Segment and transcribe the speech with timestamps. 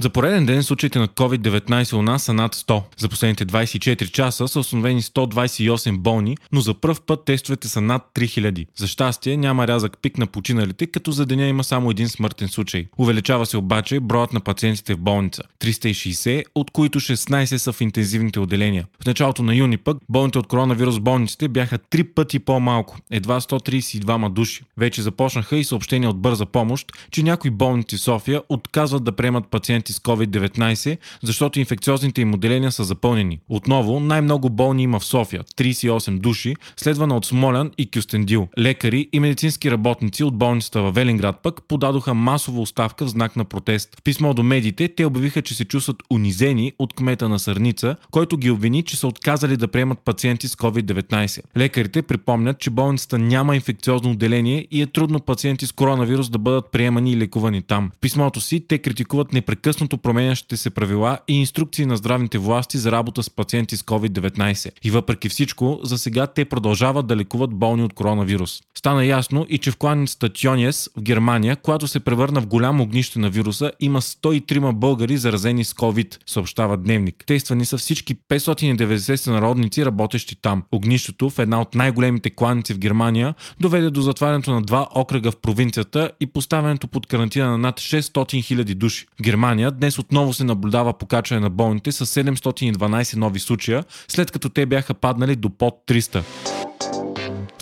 [0.00, 2.82] За пореден ден случаите на COVID-19 у нас са над 100.
[2.98, 8.02] За последните 24 часа са установени 128 болни, но за първ път тестовете са над
[8.14, 8.66] 3000.
[8.76, 12.86] За щастие няма рязък пик на починалите, като за деня има само един смъртен случай.
[12.98, 15.42] Увеличава се обаче броят на пациентите в болница.
[15.60, 18.86] 360, от които 16 са в интензивните отделения.
[19.02, 24.28] В началото на юни пък болните от коронавирус болниците бяха три пъти по-малко, едва 132
[24.28, 24.64] души.
[24.76, 29.48] Вече започнаха и съобщения от бърза помощ, че някои болници в София отказват да приемат
[29.50, 33.40] пациенти пациенти с COVID-19, защото инфекциозните им отделения са запълнени.
[33.48, 38.48] Отново, най-много болни има в София 38 души, следвана от Смолян и Кюстендил.
[38.58, 43.44] Лекари и медицински работници от болницата в Велинград пък подадоха масова оставка в знак на
[43.44, 43.96] протест.
[43.98, 48.36] В писмо до медиите те обявиха, че се чувстват унизени от кмета на Сърница, който
[48.36, 51.42] ги обвини, че са отказали да приемат пациенти с COVID-19.
[51.56, 56.72] Лекарите припомнят, че болницата няма инфекциозно отделение и е трудно пациенти с коронавирус да бъдат
[56.72, 57.90] приемани и лекувани там.
[57.94, 62.78] В писмото си те критикуват непрекъснато непрекъснато променящите се правила и инструкции на здравните власти
[62.78, 64.70] за работа с пациенти с COVID-19.
[64.84, 68.60] И въпреки всичко, за сега те продължават да лекуват болни от коронавирус.
[68.78, 73.18] Стана ясно и че в кланицата Тьонес в Германия, която се превърна в голямо огнище
[73.18, 77.24] на вируса, има 103 българи заразени с COVID, съобщава Дневник.
[77.26, 80.62] Тествани са всички 590 сънародници, работещи там.
[80.72, 85.36] Огнището в една от най-големите кланици в Германия доведе до затварянето на два окръга в
[85.36, 89.06] провинцията и поставянето под карантина на над 600 000 души.
[89.22, 94.48] Германия Германия днес отново се наблюдава покачване на болните с 712 нови случая, след като
[94.48, 96.55] те бяха паднали до под 300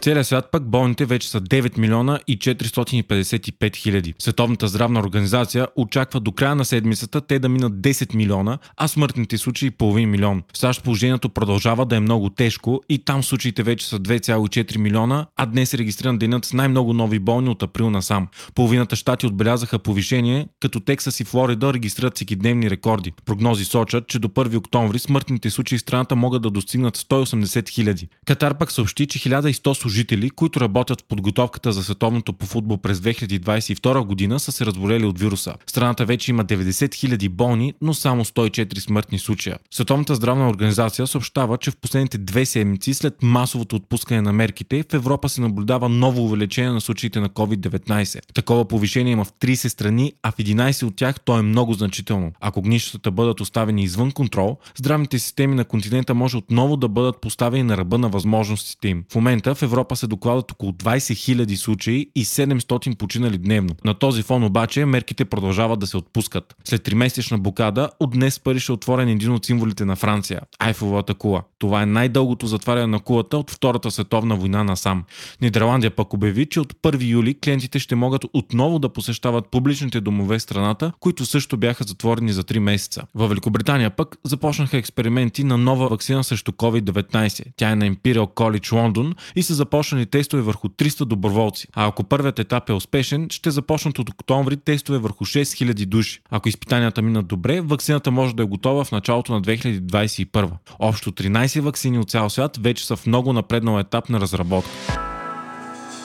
[0.05, 4.15] целия свят пък болните вече са 9 милиона и 455 хиляди.
[4.19, 9.39] Световната здравна организация очаква до края на седмицата те да минат 10 милиона, а смъртните
[9.39, 10.43] случаи половин милион.
[10.53, 15.27] В САЩ положението продължава да е много тежко и там случаите вече са 2,4 милиона,
[15.37, 18.29] а днес е регистриран денят с най-много нови болни от април насам.
[18.55, 23.13] Половината щати отбелязаха повишение, като Тексас и Флорида регистрират всекидневни рекорди.
[23.25, 28.09] Прогнози сочат, че до 1 октомври смъртните случаи в страната могат да достигнат 180 хиляди.
[28.27, 29.94] Катар пък съобщи, че 1100 служители,
[30.37, 35.19] които работят в подготовката за световното по футбол през 2022 година, са се разболели от
[35.19, 35.55] вируса.
[35.67, 39.59] Страната вече има 90 000 болни, но само 104 смъртни случая.
[39.71, 44.95] Световната здравна организация съобщава, че в последните две седмици след масовото отпускане на мерките в
[44.95, 48.33] Европа се наблюдава ново увеличение на случаите на COVID-19.
[48.35, 52.33] Такова повишение има в 30 страни, а в 11 от тях то е много значително.
[52.41, 57.63] Ако огнищата бъдат оставени извън контрол, здравните системи на континента може отново да бъдат поставени
[57.63, 59.05] на ръба на възможностите им.
[59.11, 63.75] В момента в Европа Европа се докладат около 20 000 случаи и 700 починали дневно.
[63.85, 66.57] На този фон обаче мерките продължават да се отпускат.
[66.65, 71.43] След 3-месечна блокада, от днес Париж е отворен един от символите на Франция– Айфовата кула.
[71.59, 75.05] Това е най-дългото затваряне на кулата от Втората световна война насам.
[75.41, 80.39] Нидерландия пък обяви, че от 1 юли клиентите ще могат отново да посещават публичните домове
[80.39, 83.03] в страната, които също бяха затворени за 3 месеца.
[83.15, 87.45] В Великобритания пък започнаха експерименти на нова вакцина срещу COVID-19.
[87.57, 91.69] Тя е на Imperial College Лондон и се започва започнали тестове върху 300 доброволци.
[91.73, 96.21] А ако първият етап е успешен, ще започнат от октомври тестове върху 6000 души.
[96.31, 100.51] Ако изпитанията минат добре, вакцината може да е готова в началото на 2021.
[100.79, 104.71] Общо 13 вакцини от цял свят вече са в много напреднал етап на разработка.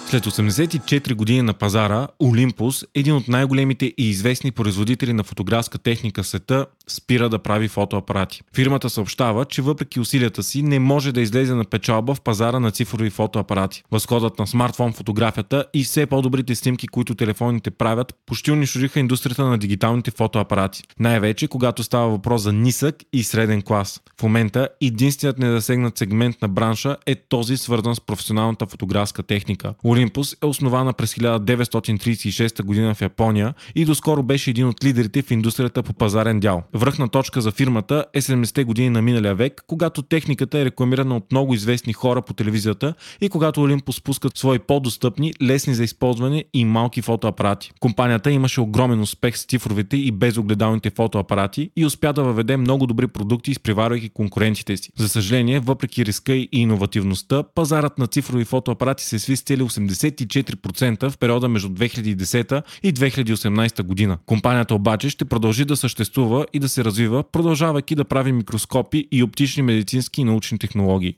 [0.10, 6.24] След 84 години на пазара, Олимпус, един от най-големите и известни производители на фотографска техника
[6.24, 8.42] в света, спира да прави фотоапарати.
[8.56, 12.72] Фирмата съобщава, че въпреки усилията си не може да излезе на печалба в пазара на
[12.72, 13.84] цифрови фотоапарати.
[13.92, 19.58] Възходът на смартфон фотографията и все по-добрите снимки, които телефоните правят, почти унищожиха индустрията на
[19.58, 20.84] дигиталните фотоапарати.
[21.00, 24.02] Най-вече, когато става въпрос за нисък и среден клас.
[24.20, 29.74] В момента единственият недосегнат сегмент на бранша е този свързан с професионалната фотографска техника.
[29.86, 35.32] Олимпус е основана през 1936 година в Япония и доскоро беше един от лидерите в
[35.32, 36.64] индустрията по пазарен дял.
[36.80, 41.32] Връхна точка за фирмата е 70-те години на миналия век, когато техниката е рекламирана от
[41.32, 46.66] много известни хора по телевизията и когато Олимпус пускат свои по-достъпни, лесни за използване и
[46.66, 47.72] малки фотоапарати.
[47.80, 53.08] Компанията имаше огромен успех с цифровите и безогледалните фотоапарати и успя да въведе много добри
[53.08, 54.92] продукти, изпреварвайки конкурентите си.
[54.98, 61.10] За съжаление, въпреки риска и иновативността, пазарът на цифрови фотоапарати се сви с цели 74%
[61.10, 64.18] в периода между 2010 и 2018 година.
[64.26, 69.24] Компанията обаче ще продължи да съществува и да се развива, продължавайки да прави микроскопи и
[69.24, 71.16] оптични медицински и научни технологии.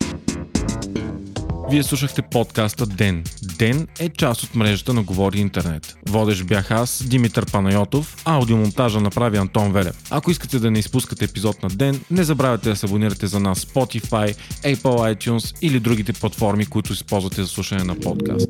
[1.71, 3.24] Вие слушахте подкаста Ден.
[3.57, 5.95] Ден е част от мрежата на Говори Интернет.
[6.09, 9.95] Водещ бях аз, Димитър Панайотов, аудиомонтажа направи Антон Велев.
[10.09, 13.65] Ако искате да не изпускате епизод на Ден, не забравяйте да се абонирате за нас
[13.65, 18.50] Spotify, Apple iTunes или другите платформи, които използвате за слушане на подкаст.